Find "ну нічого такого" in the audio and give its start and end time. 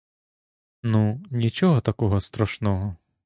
0.83-2.21